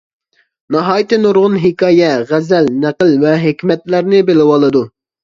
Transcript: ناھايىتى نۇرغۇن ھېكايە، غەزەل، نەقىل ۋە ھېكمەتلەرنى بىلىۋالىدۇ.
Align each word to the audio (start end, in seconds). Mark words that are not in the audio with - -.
ناھايىتى 0.75 1.19
نۇرغۇن 1.25 1.57
ھېكايە، 1.65 2.07
غەزەل، 2.31 2.71
نەقىل 2.87 3.13
ۋە 3.25 3.35
ھېكمەتلەرنى 3.45 4.23
بىلىۋالىدۇ. 4.31 4.83